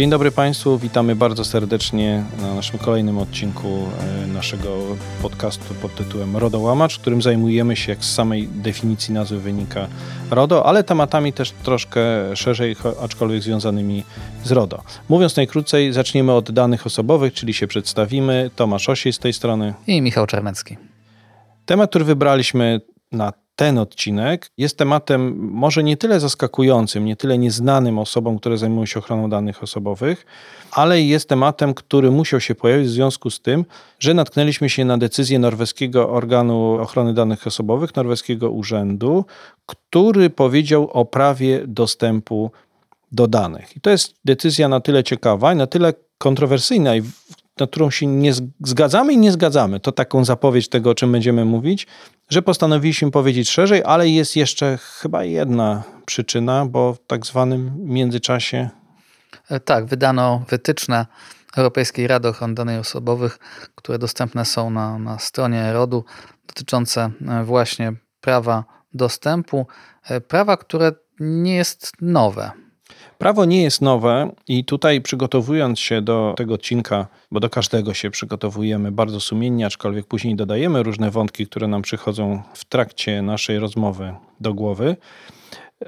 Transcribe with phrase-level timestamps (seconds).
[0.00, 4.78] Dzień dobry Państwu, witamy bardzo serdecznie na naszym kolejnym odcinku e, naszego
[5.22, 9.86] podcastu pod tytułem RODO-łamacz, którym zajmujemy się, jak z samej definicji nazwy wynika,
[10.30, 12.00] RODO, ale tematami też troszkę
[12.36, 14.04] szerzej, aczkolwiek związanymi
[14.44, 14.82] z RODO.
[15.08, 18.50] Mówiąc najkrócej, zaczniemy od danych osobowych, czyli się przedstawimy.
[18.56, 19.74] Tomasz Osiej z tej strony.
[19.86, 20.76] I Michał Czarnecki.
[21.66, 22.80] Temat, który wybraliśmy
[23.12, 28.86] na ten odcinek jest tematem może nie tyle zaskakującym, nie tyle nieznanym osobom, które zajmują
[28.86, 30.26] się ochroną danych osobowych,
[30.72, 33.64] ale jest tematem, który musiał się pojawić w związku z tym,
[33.98, 39.24] że natknęliśmy się na decyzję norweskiego organu ochrony danych osobowych, norweskiego urzędu,
[39.66, 42.50] który powiedział o prawie dostępu
[43.12, 43.76] do danych.
[43.76, 47.02] I to jest decyzja na tyle ciekawa i na tyle kontrowersyjna i
[47.60, 49.80] na którą się nie zgadzamy i nie zgadzamy.
[49.80, 51.86] To taką zapowiedź tego, o czym będziemy mówić,
[52.28, 58.68] że postanowiliśmy powiedzieć szerzej, ale jest jeszcze chyba jedna przyczyna, bo w tak zwanym międzyczasie.
[59.48, 61.06] E, tak, wydano wytyczne
[61.56, 63.38] Europejskiej Rady Ochrony Danych Osobowych,
[63.74, 66.04] które dostępne są na, na stronie RODU,
[66.46, 69.66] dotyczące e, właśnie prawa dostępu.
[70.04, 72.50] E, prawa, które nie jest nowe.
[73.18, 78.10] Prawo nie jest nowe i tutaj przygotowując się do tego odcinka, bo do każdego się
[78.10, 84.14] przygotowujemy bardzo sumiennie, aczkolwiek później dodajemy różne wątki, które nam przychodzą w trakcie naszej rozmowy
[84.40, 84.96] do głowy,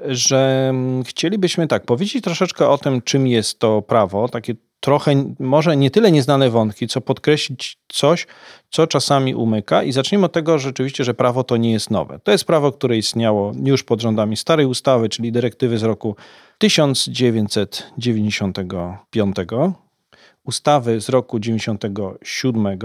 [0.05, 0.73] że
[1.05, 6.11] chcielibyśmy tak powiedzieć troszeczkę o tym, czym jest to prawo, takie trochę, może nie tyle
[6.11, 8.27] nieznane wątki, co podkreślić coś,
[8.69, 9.83] co czasami umyka.
[9.83, 12.19] I zacznijmy od tego rzeczywiście, że prawo to nie jest nowe.
[12.23, 16.15] To jest prawo, które istniało już pod rządami starej ustawy, czyli dyrektywy z roku
[16.57, 19.35] 1995
[20.43, 22.79] ustawy z roku 97,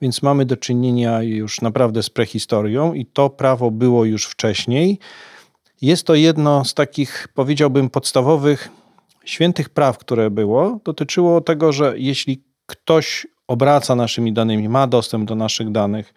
[0.00, 4.98] więc mamy do czynienia już naprawdę z prehistorią i to prawo było już wcześniej.
[5.82, 8.68] Jest to jedno z takich, powiedziałbym, podstawowych
[9.26, 10.80] świętych praw, które było.
[10.84, 16.14] Dotyczyło tego, że jeśli ktoś obraca naszymi danymi, ma dostęp do naszych danych,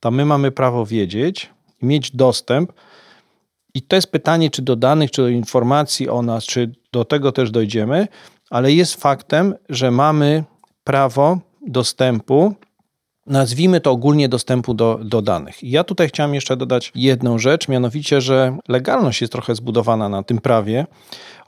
[0.00, 1.50] to my mamy prawo wiedzieć,
[1.82, 2.72] mieć dostęp
[3.74, 7.32] i to jest pytanie, czy do danych, czy do informacji o nas, czy do tego
[7.32, 8.08] też dojdziemy,
[8.50, 10.44] ale jest faktem, że mamy
[10.84, 12.54] prawo dostępu,
[13.30, 15.62] nazwijmy to ogólnie dostępu do, do danych.
[15.62, 20.22] I ja tutaj chciałem jeszcze dodać jedną rzecz, mianowicie, że legalność jest trochę zbudowana na
[20.22, 20.86] tym prawie,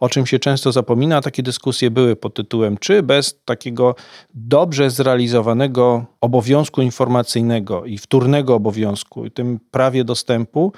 [0.01, 1.21] o czym się często zapomina.
[1.21, 3.95] Takie dyskusje były pod tytułem, czy bez takiego
[4.35, 10.73] dobrze zrealizowanego obowiązku informacyjnego i wtórnego obowiązku, tym prawie dostępu,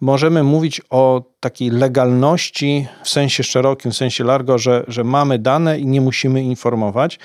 [0.00, 5.78] możemy mówić o takiej legalności w sensie szerokim, w sensie largo, że, że mamy dane
[5.78, 7.18] i nie musimy informować.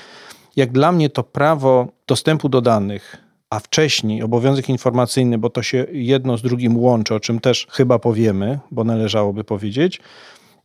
[0.56, 3.18] Jak dla mnie to prawo dostępu do danych,
[3.51, 8.00] a wcześniej obowiązek informacyjny, bo to się jedno z drugim łączy, o czym też chyba
[8.00, 10.01] powiemy, bo należałoby powiedzieć,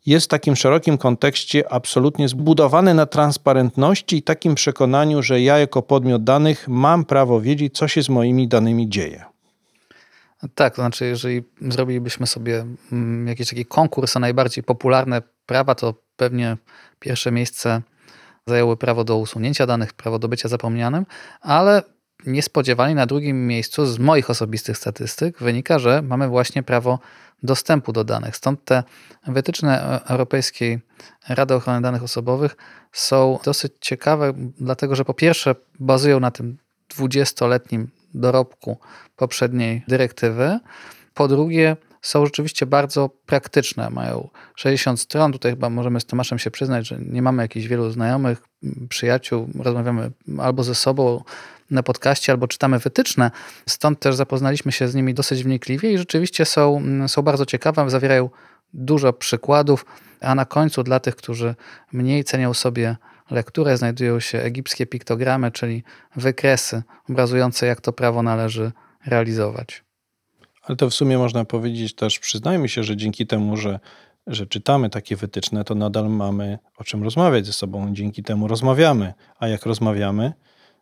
[0.06, 5.82] jest w takim szerokim kontekście absolutnie zbudowane na transparentności i takim przekonaniu, że ja jako
[5.82, 9.24] podmiot danych mam prawo wiedzieć, co się z moimi danymi dzieje.
[10.54, 15.94] Tak, to znaczy, jeżeli zrobilibyśmy sobie mm, jakiś taki konkurs na najbardziej popularne prawa, to
[16.16, 16.56] pewnie
[17.00, 17.82] pierwsze miejsce
[18.46, 21.06] zajęły prawo do usunięcia danych, prawo do bycia zapomnianym,
[21.40, 21.82] ale
[22.26, 26.98] niespodziewanie na drugim miejscu z moich osobistych statystyk wynika, że mamy właśnie prawo
[27.42, 28.36] dostępu do danych.
[28.36, 28.82] Stąd te
[29.26, 30.80] wytyczne Europejskiej
[31.28, 32.56] Rady Ochrony Danych Osobowych
[32.92, 36.58] są dosyć ciekawe, dlatego że po pierwsze bazują na tym
[36.98, 38.78] 20-letnim dorobku
[39.16, 40.58] poprzedniej dyrektywy.
[41.14, 41.76] Po drugie,
[42.06, 43.90] są rzeczywiście bardzo praktyczne.
[43.90, 45.32] Mają 60 stron.
[45.32, 48.42] Tutaj chyba możemy z Tomaszem się przyznać, że nie mamy jakichś wielu znajomych,
[48.88, 49.48] przyjaciół.
[49.58, 51.24] Rozmawiamy albo ze sobą
[51.70, 53.30] na podcaście, albo czytamy wytyczne.
[53.68, 57.90] Stąd też zapoznaliśmy się z nimi dosyć wnikliwie i rzeczywiście są, są bardzo ciekawe.
[57.90, 58.30] Zawierają
[58.74, 59.86] dużo przykładów,
[60.20, 61.54] a na końcu dla tych, którzy
[61.92, 62.96] mniej cenią sobie
[63.30, 65.82] lekturę znajdują się egipskie piktogramy, czyli
[66.16, 68.72] wykresy obrazujące, jak to prawo należy
[69.06, 69.84] realizować.
[70.62, 73.80] Ale to w sumie można powiedzieć też, przyznajmy się, że dzięki temu, że,
[74.26, 77.94] że czytamy takie wytyczne, to nadal mamy o czym rozmawiać ze sobą.
[77.94, 79.14] Dzięki temu rozmawiamy.
[79.38, 80.32] A jak rozmawiamy,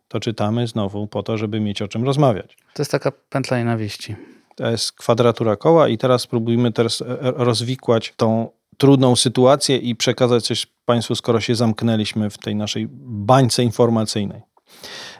[0.07, 2.57] to czytamy znowu po to, żeby mieć o czym rozmawiać.
[2.73, 4.15] To jest taka pętla nienawiści.
[4.55, 9.95] To jest kwadratura koła i teraz spróbujmy teraz e, e, rozwikłać tą trudną sytuację i
[9.95, 14.41] przekazać coś Państwu, skoro się zamknęliśmy w tej naszej bańce informacyjnej.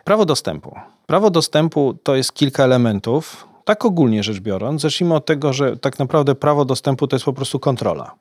[0.03, 0.75] Prawo dostępu.
[1.05, 3.47] Prawo dostępu to jest kilka elementów.
[3.65, 7.33] Tak ogólnie rzecz biorąc, zacznijmy od tego, że tak naprawdę prawo dostępu to jest po
[7.33, 8.15] prostu kontrola.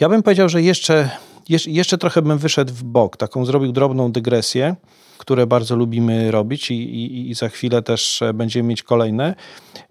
[0.00, 1.10] Ja bym powiedział, że jeszcze
[1.48, 4.76] jeszcze trochę bym wyszedł w bok, taką zrobił drobną dygresję,
[5.18, 9.34] które bardzo lubimy robić i, i, i za chwilę też będziemy mieć kolejne.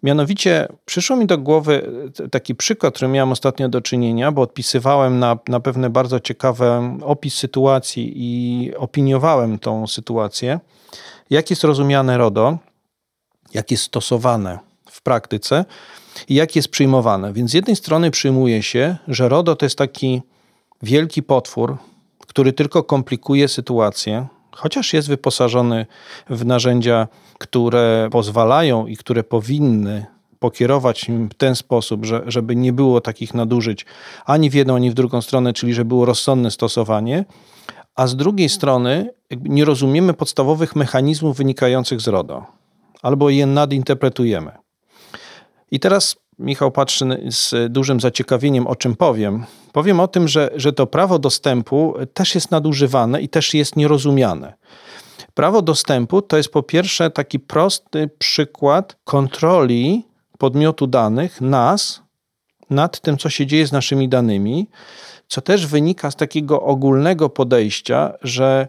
[0.03, 1.91] Mianowicie przyszło mi do głowy
[2.31, 7.33] taki przykład, który miałem ostatnio do czynienia, bo odpisywałem na, na pewne bardzo ciekawe opis
[7.33, 10.59] sytuacji i opiniowałem tą sytuację.
[11.29, 12.57] Jak jest rozumiane RODO,
[13.53, 14.59] jak jest stosowane
[14.89, 15.65] w praktyce
[16.29, 17.33] i jak jest przyjmowane.
[17.33, 20.21] Więc z jednej strony przyjmuje się, że RODO to jest taki
[20.83, 21.77] wielki potwór,
[22.27, 25.85] który tylko komplikuje sytuację, chociaż jest wyposażony
[26.29, 27.07] w narzędzia,
[27.37, 30.05] które pozwalają i które powinny
[30.39, 33.85] pokierować im w ten sposób, że, żeby nie było takich nadużyć
[34.25, 37.25] ani w jedną, ani w drugą stronę, czyli żeby było rozsądne stosowanie,
[37.95, 42.45] a z drugiej strony nie rozumiemy podstawowych mechanizmów wynikających z RODO,
[43.01, 44.51] albo je nadinterpretujemy.
[45.71, 49.45] I teraz Michał patrzy z dużym zaciekawieniem, o czym powiem.
[49.73, 54.53] Powiem o tym, że, że to prawo dostępu też jest nadużywane i też jest nierozumiane.
[55.33, 60.05] Prawo dostępu to jest po pierwsze taki prosty przykład kontroli
[60.37, 62.01] podmiotu danych, nas,
[62.69, 64.67] nad tym, co się dzieje z naszymi danymi,
[65.27, 68.67] co też wynika z takiego ogólnego podejścia, że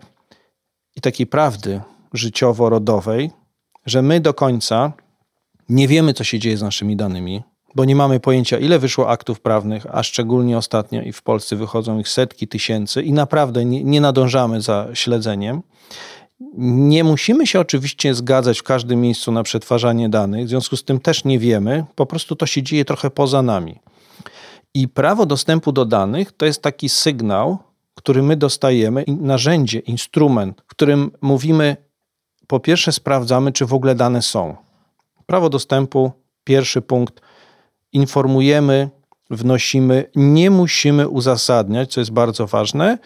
[0.96, 1.81] i takiej prawdy
[2.14, 3.31] życiowo-rodowej,
[3.87, 4.93] że my do końca
[5.69, 7.43] nie wiemy, co się dzieje z naszymi danymi,
[7.75, 11.99] bo nie mamy pojęcia, ile wyszło aktów prawnych, a szczególnie ostatnio i w Polsce wychodzą
[11.99, 15.63] ich setki tysięcy i naprawdę nie, nie nadążamy za śledzeniem.
[16.59, 21.01] Nie musimy się oczywiście zgadzać w każdym miejscu na przetwarzanie danych, w związku z tym
[21.01, 23.79] też nie wiemy, po prostu to się dzieje trochę poza nami.
[24.75, 27.59] I prawo dostępu do danych to jest taki sygnał,
[27.95, 31.77] który my dostajemy, narzędzie, instrument, w którym mówimy,
[32.47, 34.57] po pierwsze sprawdzamy, czy w ogóle dane są.
[35.27, 36.13] Prawo dostępu,
[36.45, 37.21] pierwszy punkt,
[37.93, 38.91] informujemy,
[39.31, 42.99] wnosimy, nie musimy uzasadniać, co jest bardzo ważne,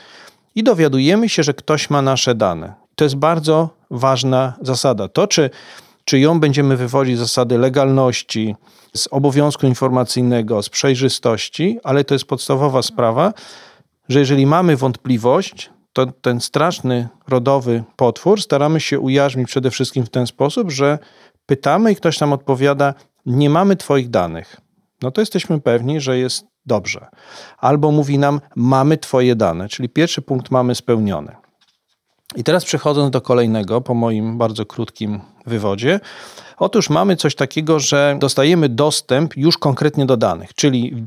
[0.54, 2.74] i dowiadujemy się, że ktoś ma nasze dane.
[2.94, 5.08] To jest bardzo ważna zasada.
[5.08, 5.50] To, czy,
[6.04, 8.56] czy ją będziemy wywodzić z zasady legalności,
[8.96, 13.32] z obowiązku informacyjnego, z przejrzystości, ale to jest podstawowa sprawa,
[14.08, 20.10] że jeżeli mamy wątpliwość, to ten straszny rodowy potwór staramy się ujarzmić przede wszystkim w
[20.10, 20.98] ten sposób, że
[21.46, 22.94] pytamy i ktoś nam odpowiada:
[23.26, 24.65] Nie mamy Twoich danych
[25.02, 27.06] no to jesteśmy pewni, że jest dobrze.
[27.58, 31.36] Albo mówi nam, mamy Twoje dane, czyli pierwszy punkt mamy spełniony.
[32.36, 36.00] I teraz przechodząc do kolejnego, po moim bardzo krótkim wywodzie,
[36.56, 41.02] otóż mamy coś takiego, że dostajemy dostęp już konkretnie do danych, czyli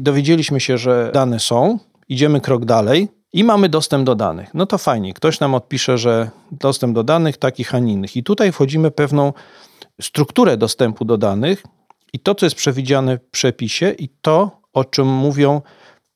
[0.00, 1.78] dowiedzieliśmy się, że dane są,
[2.08, 4.54] idziemy krok dalej i mamy dostęp do danych.
[4.54, 8.16] No to fajnie, ktoś nam odpisze, że dostęp do danych takich, a innych.
[8.16, 9.32] I tutaj wchodzimy pewną
[10.00, 11.62] strukturę dostępu do danych,
[12.12, 15.62] i to, co jest przewidziane w przepisie, i to, o czym mówią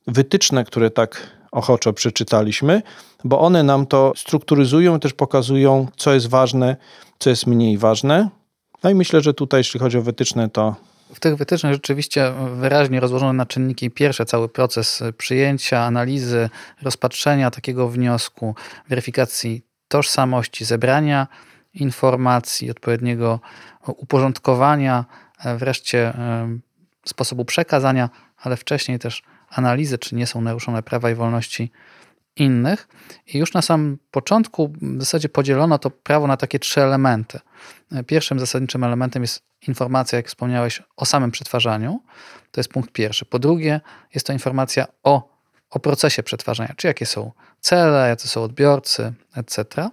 [0.06, 2.82] wytyczne, które tak ochoczo przeczytaliśmy,
[3.24, 6.76] bo one nam to strukturyzują, też pokazują, co jest ważne,
[7.18, 8.28] co jest mniej ważne.
[8.82, 10.76] No i myślę, że tutaj, jeśli chodzi o wytyczne, to.
[11.14, 16.50] W tych wytycznych rzeczywiście wyraźnie rozłożono na czynniki pierwsze cały proces przyjęcia, analizy,
[16.82, 18.54] rozpatrzenia takiego wniosku,
[18.88, 21.26] weryfikacji tożsamości, zebrania
[21.74, 23.40] informacji, odpowiedniego
[23.86, 25.04] uporządkowania
[25.44, 26.58] wreszcie e,
[27.04, 31.72] sposobu przekazania, ale wcześniej też analizy, czy nie są naruszone prawa i wolności
[32.36, 32.88] innych.
[33.26, 37.40] I już na samym początku w zasadzie podzielono to prawo na takie trzy elementy.
[37.92, 42.02] E, pierwszym zasadniczym elementem jest informacja, jak wspomniałeś, o samym przetwarzaniu.
[42.50, 43.24] To jest punkt pierwszy.
[43.24, 43.80] Po drugie,
[44.14, 45.36] jest to informacja o,
[45.70, 49.90] o procesie przetwarzania, czy jakie są cele, jacy są odbiorcy, etc.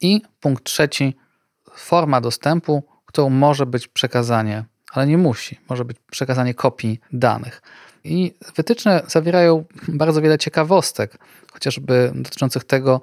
[0.00, 1.16] I punkt trzeci,
[1.74, 5.58] forma dostępu, którą może być przekazanie ale nie musi.
[5.68, 7.62] Może być przekazanie kopii danych.
[8.04, 11.18] I wytyczne zawierają bardzo wiele ciekawostek,
[11.52, 13.00] chociażby dotyczących tego,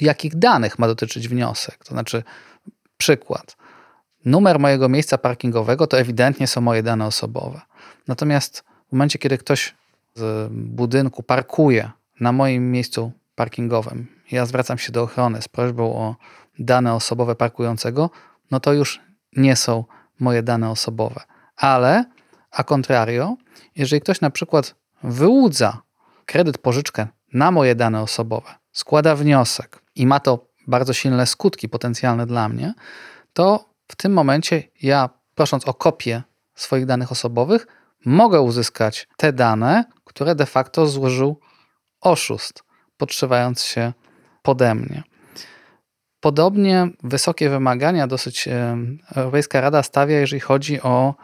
[0.00, 1.84] jakich danych ma dotyczyć wniosek.
[1.84, 2.22] To znaczy,
[2.98, 3.56] przykład.
[4.24, 7.60] Numer mojego miejsca parkingowego to ewidentnie są moje dane osobowe.
[8.08, 9.74] Natomiast w momencie, kiedy ktoś
[10.14, 11.90] z budynku parkuje
[12.20, 16.16] na moim miejscu parkingowym, ja zwracam się do ochrony z prośbą o
[16.58, 18.10] dane osobowe parkującego,
[18.50, 19.00] no to już
[19.36, 19.84] nie są
[20.20, 21.20] moje dane osobowe.
[21.56, 22.04] Ale,
[22.50, 23.36] a contrario,
[23.76, 25.82] jeżeli ktoś na przykład wyłudza
[26.26, 32.26] kredyt, pożyczkę na moje dane osobowe, składa wniosek i ma to bardzo silne skutki potencjalne
[32.26, 32.74] dla mnie,
[33.32, 36.22] to w tym momencie ja, prosząc o kopię
[36.54, 37.66] swoich danych osobowych,
[38.04, 41.40] mogę uzyskać te dane, które de facto złożył
[42.00, 42.62] oszust,
[42.96, 43.92] podszywając się
[44.42, 45.02] pode mnie.
[46.26, 48.48] Podobnie wysokie wymagania dosyć
[49.14, 51.14] Europejska Rada stawia, jeżeli chodzi o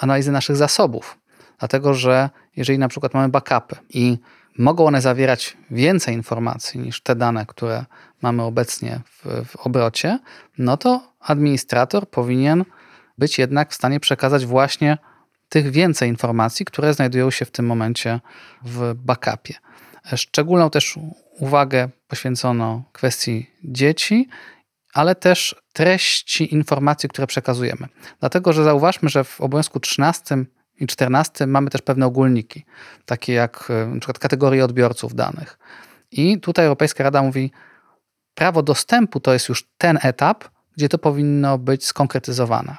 [0.00, 1.18] analizę naszych zasobów.
[1.58, 4.18] Dlatego, że jeżeli na przykład mamy backupy i
[4.58, 7.84] mogą one zawierać więcej informacji niż te dane, które
[8.22, 10.18] mamy obecnie w, w obrocie,
[10.58, 12.64] no to administrator powinien
[13.18, 14.98] być jednak w stanie przekazać właśnie
[15.48, 18.20] tych więcej informacji, które znajdują się w tym momencie
[18.62, 19.54] w backupie.
[20.16, 20.98] Szczególną też
[21.38, 24.28] uwagę poświęcono kwestii dzieci,
[24.94, 27.88] ale też treści informacji, które przekazujemy.
[28.20, 30.36] Dlatego, że zauważmy, że w obowiązku 13
[30.80, 32.64] i 14 mamy też pewne ogólniki,
[33.06, 35.58] takie jak e, przykład kategorie odbiorców danych.
[36.10, 37.52] I tutaj Europejska Rada mówi,
[38.34, 40.44] prawo dostępu to jest już ten etap,
[40.76, 42.76] gdzie to powinno być skonkretyzowane.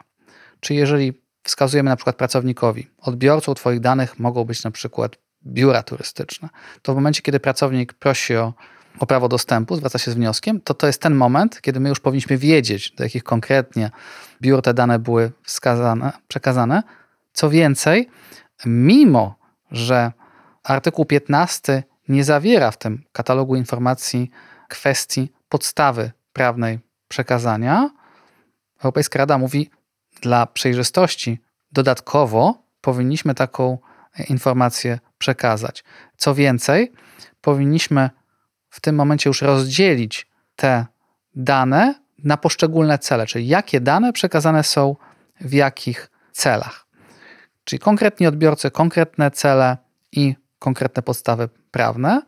[0.59, 6.49] Czyli jeżeli wskazujemy na przykład pracownikowi, odbiorcą Twoich danych mogą być na przykład biura turystyczne,
[6.81, 8.53] to w momencie, kiedy pracownik prosi o,
[8.99, 11.99] o prawo dostępu, zwraca się z wnioskiem, to to jest ten moment, kiedy my już
[11.99, 13.91] powinniśmy wiedzieć, do jakich konkretnie
[14.41, 16.83] biur te dane były wskazane, przekazane.
[17.33, 18.09] Co więcej,
[18.65, 19.35] mimo
[19.71, 20.11] że
[20.63, 24.31] artykuł 15 nie zawiera w tym katalogu informacji
[24.67, 27.89] kwestii podstawy prawnej przekazania,
[28.79, 29.69] Europejska Rada mówi,
[30.21, 31.39] dla przejrzystości
[31.71, 33.77] dodatkowo powinniśmy taką
[34.29, 35.83] informację przekazać.
[36.17, 36.91] Co więcej,
[37.41, 38.09] powinniśmy
[38.69, 40.85] w tym momencie już rozdzielić te
[41.35, 44.95] dane na poszczególne cele, czyli jakie dane przekazane są
[45.41, 46.85] w jakich celach.
[47.63, 49.77] Czyli konkretni odbiorcy, konkretne cele
[50.11, 52.21] i konkretne podstawy prawne.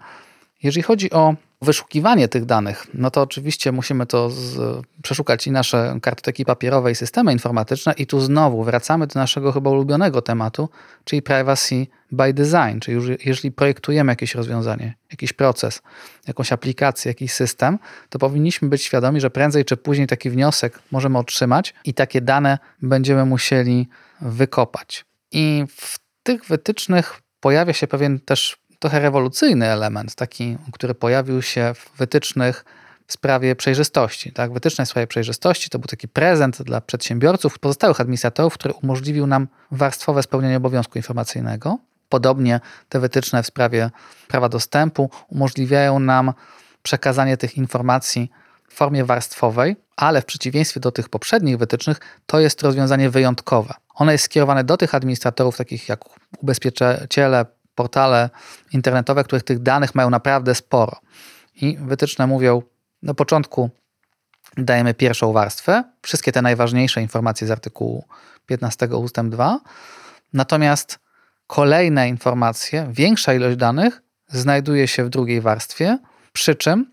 [0.63, 5.98] Jeżeli chodzi o wyszukiwanie tych danych, no to oczywiście musimy to z, przeszukać i nasze
[6.01, 10.70] kartoteki papierowe i systemy informatyczne i tu znowu wracamy do naszego chyba ulubionego tematu,
[11.03, 15.82] czyli privacy by design, czyli już, jeżeli projektujemy jakieś rozwiązanie, jakiś proces,
[16.27, 21.18] jakąś aplikację, jakiś system, to powinniśmy być świadomi, że prędzej czy później taki wniosek możemy
[21.18, 23.88] otrzymać i takie dane będziemy musieli
[24.22, 25.06] wykopać.
[25.32, 31.73] I w tych wytycznych pojawia się pewien też trochę rewolucyjny element, taki, który pojawił się
[31.75, 32.65] w wytycznych
[33.07, 34.31] w sprawie przejrzystości.
[34.31, 34.53] Tak?
[34.53, 39.47] Wytyczne w sprawie przejrzystości to był taki prezent dla przedsiębiorców, pozostałych administratorów, który umożliwił nam
[39.71, 41.77] warstwowe spełnienie obowiązku informacyjnego.
[42.09, 42.59] Podobnie
[42.89, 43.89] te wytyczne w sprawie
[44.27, 46.33] prawa dostępu umożliwiają nam
[46.83, 48.31] przekazanie tych informacji
[48.69, 53.73] w formie warstwowej, ale w przeciwieństwie do tych poprzednich wytycznych, to jest rozwiązanie wyjątkowe.
[53.95, 56.00] Ono jest skierowane do tych administratorów, takich jak
[56.38, 57.45] ubezpieczyciele,
[57.75, 58.30] portale
[58.74, 61.00] internetowe, których tych danych mają naprawdę sporo.
[61.56, 62.62] I wytyczne mówią,
[63.04, 63.70] na początku
[64.58, 68.06] dajemy pierwszą warstwę, wszystkie te najważniejsze informacje z artykułu
[68.46, 69.16] 15 ust.
[69.24, 69.60] 2,
[70.34, 71.00] natomiast
[71.48, 75.98] kolejne informacje, większa ilość danych znajduje się w drugiej warstwie,
[76.34, 76.92] przy czym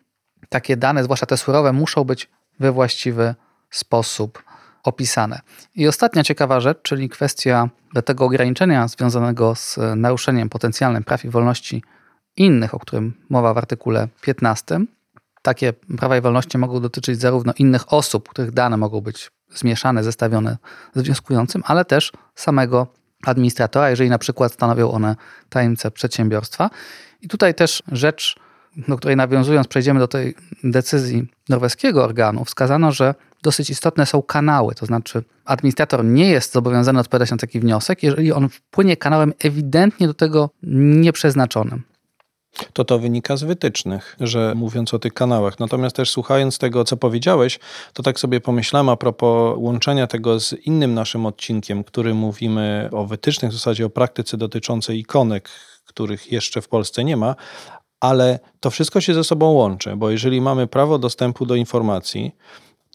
[0.49, 2.31] takie dane, zwłaszcza te surowe, muszą być
[2.61, 3.35] we właściwy
[3.71, 4.43] sposób
[4.85, 5.41] opisane.
[5.75, 7.69] I ostatnia ciekawa rzecz, czyli kwestia
[8.05, 11.83] tego ograniczenia związanego z naruszeniem potencjalnym praw i wolności
[12.37, 14.81] innych, o którym mowa w artykule 15.
[15.43, 20.57] Takie prawa i wolności mogą dotyczyć zarówno innych osób, których dane mogą być zmieszane, zestawione
[20.95, 22.87] z wnioskującym, ale też samego
[23.27, 25.17] administratora, jeżeli na przykład stanowią one
[25.49, 26.71] tajemnicę przedsiębiorstwa.
[27.23, 28.37] I tutaj też rzecz,
[28.89, 34.75] do której nawiązując, przejdziemy do tej decyzji norweskiego organu, wskazano, że dosyć istotne są kanały,
[34.75, 40.07] to znaczy administrator nie jest zobowiązany odpowiadać na taki wniosek, jeżeli on wpłynie kanałem ewidentnie
[40.07, 41.83] do tego nieprzeznaczonym.
[42.73, 45.59] To to wynika z wytycznych, że mówiąc o tych kanałach.
[45.59, 47.59] Natomiast też słuchając tego, co powiedziałeś,
[47.92, 53.07] to tak sobie pomyślałem a propos łączenia tego z innym naszym odcinkiem, który mówimy o
[53.07, 55.49] wytycznych, w zasadzie o praktyce dotyczącej ikonek,
[55.85, 57.35] których jeszcze w Polsce nie ma,
[58.00, 62.33] ale to wszystko się ze sobą łączy, bo jeżeli mamy prawo dostępu do informacji,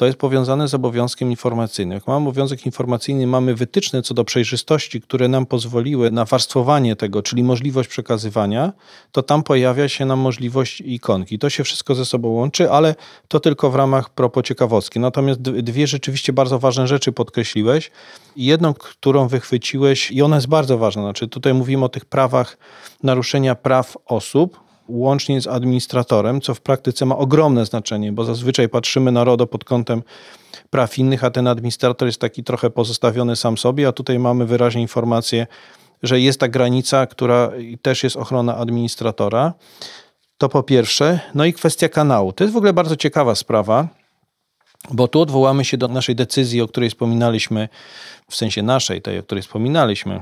[0.03, 1.95] to jest powiązane z obowiązkiem informacyjnym.
[1.95, 7.21] Jak mamy obowiązek informacyjny, mamy wytyczne co do przejrzystości, które nam pozwoliły na warstwowanie tego,
[7.21, 8.73] czyli możliwość przekazywania,
[9.11, 11.39] to tam pojawia się nam możliwość ikonki.
[11.39, 12.95] To się wszystko ze sobą łączy, ale
[13.27, 14.99] to tylko w ramach propos ciekawostki.
[14.99, 17.91] Natomiast dwie rzeczywiście bardzo ważne rzeczy podkreśliłeś.
[18.35, 22.57] Jedną, którą wychwyciłeś i ona jest bardzo ważna, znaczy tutaj mówimy o tych prawach
[23.03, 29.11] naruszenia praw osób, łącznie z administratorem, co w praktyce ma ogromne znaczenie, bo zazwyczaj patrzymy
[29.11, 30.03] na RODO pod kątem
[30.69, 34.81] praw innych, a ten administrator jest taki trochę pozostawiony sam sobie, a tutaj mamy wyraźnie
[34.81, 35.47] informację,
[36.03, 39.53] że jest ta granica, która też jest ochrona administratora.
[40.37, 41.19] To po pierwsze.
[41.35, 42.33] No i kwestia kanału.
[42.33, 43.87] To jest w ogóle bardzo ciekawa sprawa,
[44.91, 47.69] bo tu odwołamy się do naszej decyzji, o której wspominaliśmy,
[48.29, 50.21] w sensie naszej, tej, o której wspominaliśmy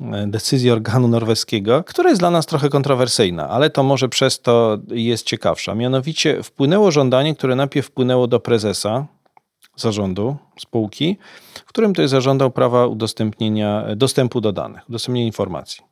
[0.00, 4.78] E, decyzji organu norweskiego, która jest dla nas trochę kontrowersyjna, ale to może przez to
[4.88, 5.74] jest ciekawsza.
[5.74, 9.06] Mianowicie wpłynęło żądanie, które najpierw wpłynęło do prezesa
[9.76, 11.18] zarządu spółki,
[11.54, 15.84] w którym to jest zażądał prawa udostępnienia, dostępu do danych, udostępnienia informacji.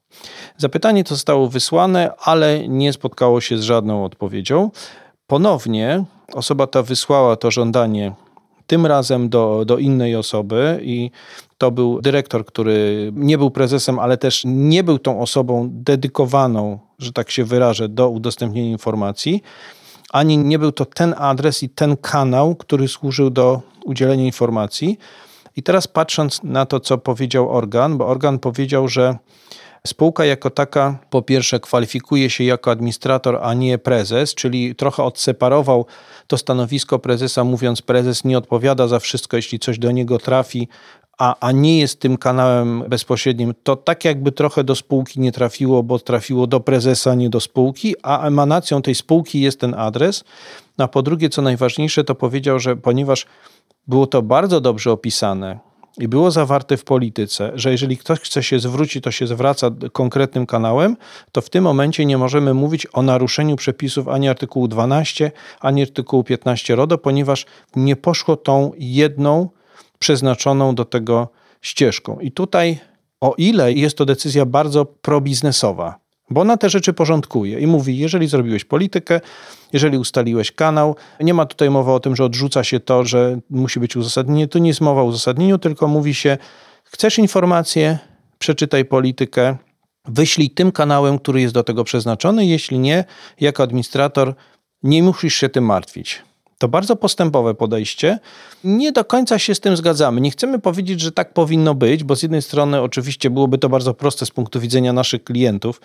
[0.57, 4.71] Zapytanie to zostało wysłane, ale nie spotkało się z żadną odpowiedzią.
[5.27, 6.05] Ponownie
[6.35, 8.13] osoba ta wysłała to żądanie
[8.67, 11.11] tym razem do, do innej osoby i
[11.59, 17.13] to był dyrektor, który nie był prezesem, ale też nie był tą osobą dedykowaną, że
[17.13, 19.43] tak się wyrażę, do udostępnienia informacji,
[20.13, 24.99] ani nie był to ten adres i ten kanał, który służył do udzielenia informacji.
[25.57, 29.17] I teraz patrząc na to, co powiedział organ, bo organ powiedział, że
[29.87, 35.87] Spółka jako taka, po pierwsze, kwalifikuje się jako administrator, a nie prezes, czyli trochę odseparował
[36.27, 40.69] to stanowisko prezesa, mówiąc, prezes nie odpowiada za wszystko, jeśli coś do niego trafi,
[41.19, 45.83] a, a nie jest tym kanałem bezpośrednim, to tak jakby trochę do spółki nie trafiło,
[45.83, 50.25] bo trafiło do prezesa, nie do spółki, a emanacją tej spółki jest ten adres.
[50.79, 53.27] A po drugie, co najważniejsze, to powiedział, że ponieważ
[53.89, 58.59] było to bardzo dobrze opisane, i było zawarte w polityce, że jeżeli ktoś chce się
[58.59, 60.97] zwrócić, to się zwraca konkretnym kanałem,
[61.33, 66.25] to w tym momencie nie możemy mówić o naruszeniu przepisów ani artykułu 12, ani artykułu
[66.25, 67.47] 15 RODO, ponieważ
[67.77, 69.49] nie poszło tą jedną
[69.99, 71.29] przeznaczoną do tego
[71.63, 72.21] ścieżką.
[72.21, 72.79] I tutaj,
[73.21, 76.02] o ile jest to decyzja bardzo probiznesowa,
[76.33, 79.21] bo ona te rzeczy porządkuje i mówi, jeżeli zrobiłeś politykę,
[79.73, 83.81] jeżeli ustaliłeś kanał, nie ma tutaj mowy o tym, że odrzuca się to, że musi
[83.81, 84.49] być uzasadnienie.
[84.49, 86.39] Tu nie jest mowa o uzasadnieniu, tylko mówi się,
[86.85, 87.99] chcesz informację,
[88.39, 89.57] przeczytaj politykę,
[90.05, 92.47] wyślij tym kanałem, który jest do tego przeznaczony.
[92.47, 93.05] Jeśli nie,
[93.41, 94.35] jako administrator
[94.83, 96.23] nie musisz się tym martwić.
[96.63, 98.19] To bardzo postępowe podejście.
[98.65, 100.21] Nie do końca się z tym zgadzamy.
[100.21, 103.95] Nie chcemy powiedzieć, że tak powinno być, bo z jednej strony oczywiście byłoby to bardzo
[103.95, 105.81] proste z punktu widzenia naszych klientów,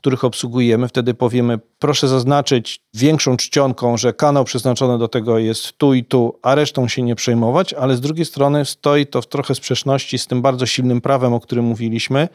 [0.00, 0.88] których obsługujemy.
[0.88, 6.38] Wtedy powiemy, proszę zaznaczyć większą czcionką, że kanał przeznaczony do tego jest tu i tu,
[6.42, 10.26] a resztą się nie przejmować, ale z drugiej strony stoi to w trochę sprzeczności z
[10.26, 12.28] tym bardzo silnym prawem, o którym mówiliśmy.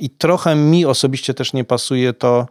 [0.00, 2.46] I trochę mi osobiście też nie pasuje to,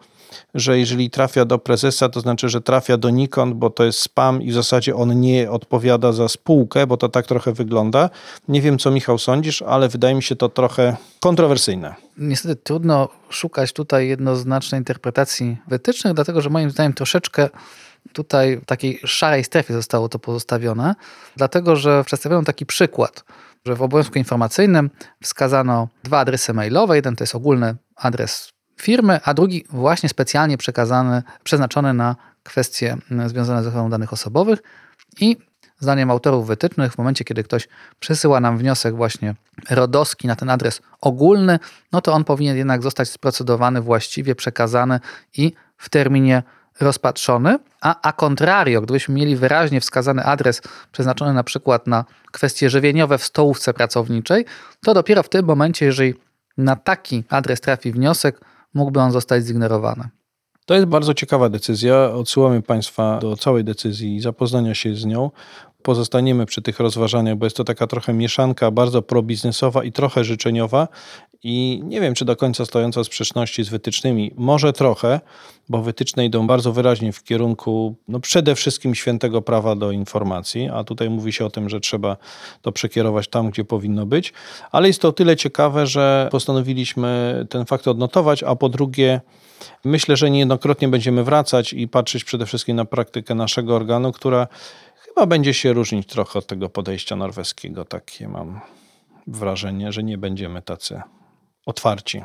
[0.54, 4.42] że jeżeli trafia do prezesa, to znaczy, że trafia do Nikon, bo to jest spam
[4.42, 8.10] i w zasadzie on nie odpowiada za spółkę, bo to tak trochę wygląda.
[8.48, 11.96] Nie wiem, co Michał sądzisz, ale wydaje mi się to trochę kontrowersyjne.
[12.18, 17.50] Niestety trudno szukać tutaj jednoznacznej interpretacji wytycznych, dlatego że moim zdaniem troszeczkę
[18.13, 20.96] tutaj w takiej szarej strefie zostało to pozostawione,
[21.36, 23.24] dlatego że przedstawiono taki przykład,
[23.66, 24.90] że w obowiązku informacyjnym
[25.24, 26.96] wskazano dwa adresy mailowe.
[26.96, 28.50] Jeden to jest ogólny adres
[28.82, 34.60] firmy, a drugi właśnie specjalnie przekazany, przeznaczony na kwestie związane z ochroną danych osobowych.
[35.20, 35.38] I
[35.80, 37.68] zdaniem autorów wytycznych, w momencie, kiedy ktoś
[38.00, 39.36] przesyła nam wniosek właśnie
[39.70, 41.60] rodowski na ten adres ogólny,
[41.92, 45.00] no to on powinien jednak zostać sprocedowany właściwie, przekazany
[45.38, 46.44] i w terminie
[46.80, 50.62] rozpatrzony, a a contrario, gdybyśmy mieli wyraźnie wskazany adres
[50.92, 54.46] przeznaczony na przykład na kwestie żywieniowe w stołówce pracowniczej,
[54.86, 56.13] to dopiero w tym momencie, jeżeli
[56.58, 58.42] na taki adres trafi wniosek,
[58.73, 60.10] mógłby on zostać zignorowany.
[60.65, 62.12] To jest bardzo ciekawa decyzja.
[62.13, 65.32] Odsyłamy Państwa do całej decyzji i zapoznania się z nią.
[65.84, 70.88] Pozostaniemy przy tych rozważaniach, bo jest to taka trochę mieszanka bardzo probiznesowa i trochę życzeniowa.
[71.44, 74.32] I nie wiem, czy do końca stojąca w sprzeczności z wytycznymi.
[74.36, 75.20] Może trochę,
[75.70, 80.84] bo wytyczne idą bardzo wyraźnie w kierunku no przede wszystkim świętego prawa do informacji, a
[80.84, 82.18] tutaj mówi się o tym, że trzeba
[82.62, 84.34] to przekierować tam, gdzie powinno być.
[84.72, 89.22] Ale jest to o tyle ciekawe, że postanowiliśmy ten fakt odnotować, a po drugie,
[89.86, 94.48] myślę, że niejednokrotnie będziemy wracać i patrzeć przede wszystkim na praktykę naszego organu, która
[95.17, 97.86] chyba będzie się różnić trochę od tego podejścia norweskiego.
[97.86, 98.60] Takie mam
[99.27, 101.01] wrażenie, że nie będziemy tacy
[101.65, 102.21] otwarci.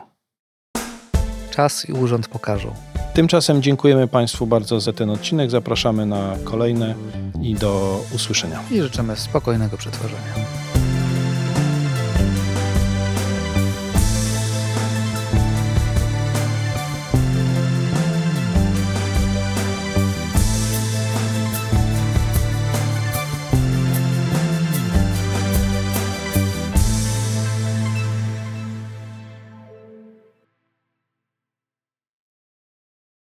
[1.50, 2.74] Czas i urząd pokażą.
[3.14, 5.50] Tymczasem dziękujemy Państwu bardzo za ten odcinek.
[5.50, 6.94] Zapraszamy na kolejne
[7.42, 8.62] i do usłyszenia.
[8.70, 10.61] I życzymy spokojnego przetworzenia.